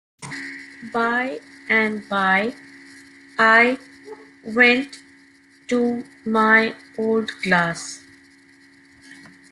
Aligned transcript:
By 0.91 1.39
and 1.69 2.09
by 2.09 2.55
I 3.37 3.77
went 4.43 4.97
to 5.67 6.03
my 6.25 6.73
old 6.97 7.29
glass. 7.43 8.01